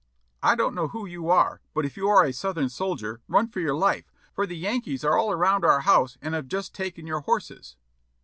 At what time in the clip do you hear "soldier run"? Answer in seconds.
2.69-3.47